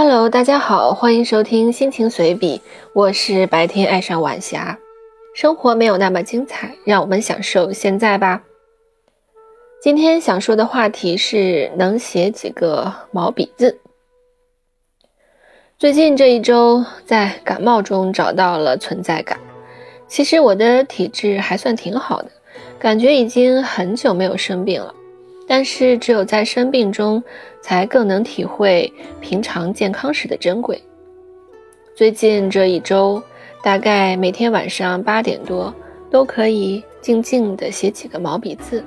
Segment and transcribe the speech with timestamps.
[0.00, 2.62] Hello，大家好，欢迎收听心情随笔，
[2.92, 4.78] 我是白天爱上晚霞。
[5.34, 8.40] 生活没有那么精彩，让我们享受现在吧。
[9.82, 13.76] 今天想说的话题是能写几个毛笔字。
[15.80, 19.36] 最近这一周在感冒中找到了存在感。
[20.06, 22.30] 其实我的体质还算挺好的，
[22.78, 24.94] 感觉已经很久没有生病了。
[25.48, 27.22] 但是，只有在生病中，
[27.62, 30.80] 才更能体会平常健康时的珍贵。
[31.96, 33.20] 最近这一周，
[33.62, 35.74] 大概每天晚上八点多，
[36.10, 38.84] 都可以静静地写几个毛笔字。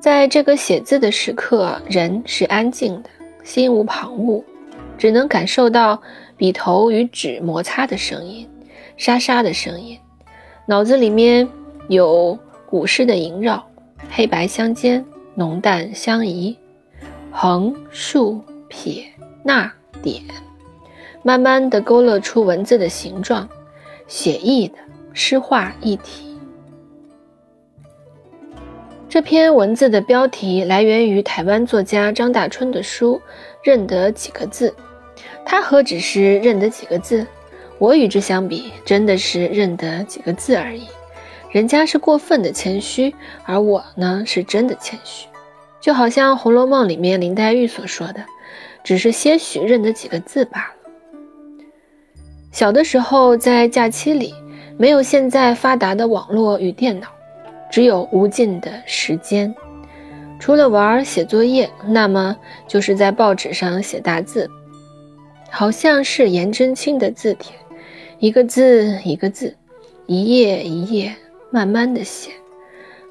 [0.00, 3.08] 在这个写字的时刻，人是安静的，
[3.44, 4.42] 心无旁骛，
[4.98, 6.02] 只能感受到
[6.36, 8.48] 笔头与纸摩擦的声音，
[8.96, 9.96] 沙沙的声音。
[10.66, 11.48] 脑子里面
[11.88, 13.64] 有古诗的萦绕，
[14.10, 15.04] 黑白相间。
[15.34, 16.56] 浓淡相宜，
[17.30, 19.04] 横竖撇
[19.44, 19.70] 捺
[20.02, 20.22] 点，
[21.22, 23.48] 慢慢的勾勒出文字的形状，
[24.06, 24.74] 写意的
[25.12, 26.38] 诗画一体。
[29.08, 33.16] 这篇文字的标题来源于台湾作家张大春的书
[33.62, 34.70] 《认得几个字》，
[35.44, 37.26] 他何止是认得几个字，
[37.78, 40.86] 我与之相比，真的是认得几个字而已。
[41.50, 43.12] 人家是过分的谦虚，
[43.44, 45.26] 而我呢，是真的谦虚。
[45.80, 48.24] 就好像《红楼梦》里面林黛玉所说的，
[48.84, 50.74] 只是些许认得几个字罢了。
[52.52, 54.34] 小的时候，在假期里，
[54.76, 57.08] 没有现在发达的网络与电脑，
[57.70, 59.54] 只有无尽的时间。
[60.38, 62.36] 除了玩、写作业，那么
[62.66, 64.50] 就是在报纸上写大字，
[65.50, 67.54] 好像是颜真卿的字帖，
[68.18, 69.54] 一个字一个字，
[70.06, 71.14] 一页一页，
[71.50, 72.32] 慢慢的写。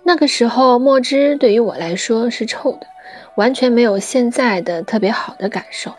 [0.09, 2.87] 那个时候，墨汁对于我来说是臭的，
[3.35, 5.93] 完全没有现在的特别好的感受，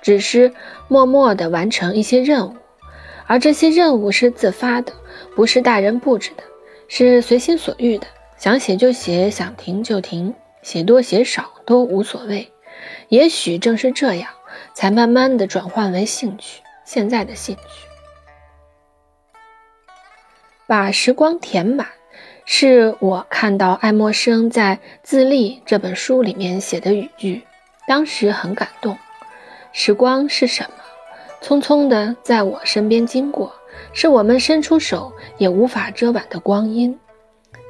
[0.00, 0.50] 只是
[0.88, 2.56] 默默地完成一些任务，
[3.26, 4.94] 而这些任务是自发的，
[5.36, 6.42] 不是大人布置的，
[6.88, 8.06] 是随心所欲的，
[8.38, 12.50] 想写就写，想停就停，写多写少都无所谓。
[13.10, 14.30] 也许正是这样，
[14.72, 17.86] 才慢慢地转换为兴趣，现在的兴趣，
[20.66, 21.86] 把时光填满。
[22.46, 27.42] 是我看到爱默生在《自立》这本书里面写的语句，
[27.88, 28.96] 当时很感动。
[29.72, 30.70] 时光是什么？
[31.42, 33.50] 匆匆的在我身边经过，
[33.94, 36.96] 是我们伸出手也无法遮挽的光阴。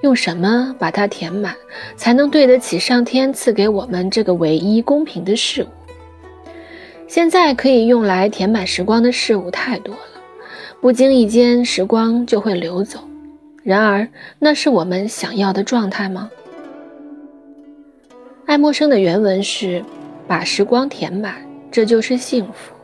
[0.03, 1.55] 用什么把它填满，
[1.97, 5.69] 才能对得起上天赐给我们这个唯一公平的事物？
[7.07, 10.21] 现在可以用来填满时光的事物太多了，
[10.81, 12.99] 不经意间，时光就会流走。
[13.65, 14.07] 然而，
[14.39, 16.31] 那是我们想要的状态吗？
[18.45, 19.83] 爱默生的原文是
[20.29, 21.37] ：“把时光填满，
[21.71, 22.75] 这就是幸福。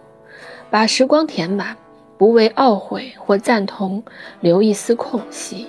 [0.71, 1.77] 把时光填满，
[2.17, 4.03] 不为懊悔或赞同
[4.41, 5.67] 留一丝空隙。”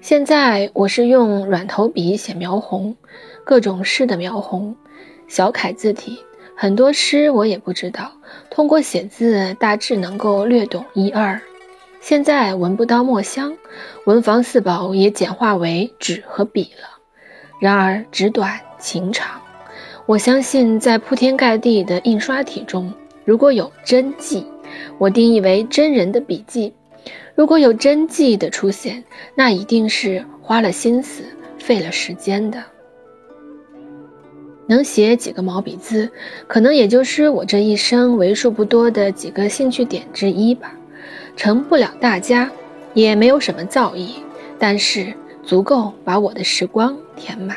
[0.00, 2.94] 现在我是用软头笔写描红，
[3.42, 4.76] 各种诗的描红，
[5.26, 6.24] 小楷字体，
[6.54, 8.12] 很多诗我也不知道，
[8.48, 11.40] 通过写字大致能够略懂一二。
[12.06, 13.56] 现在闻不到墨香，
[14.04, 17.00] 文房四宝也简化为纸和笔了。
[17.58, 19.40] 然而纸短情长，
[20.04, 22.92] 我相信在铺天盖地的印刷体中，
[23.24, 24.46] 如果有真迹，
[24.98, 26.74] 我定义为真人的笔记。
[27.34, 29.02] 如果有真迹的出现，
[29.34, 31.24] 那一定是花了心思、
[31.58, 32.62] 费了时间的。
[34.66, 36.10] 能写几个毛笔字，
[36.46, 40.70] 可能也就是我这一生为数不多的几个兴趣点之一吧。
[41.36, 42.50] 成不了大家，
[42.94, 44.10] 也没有什么造诣，
[44.58, 45.12] 但是
[45.44, 47.56] 足够把我的时光填满。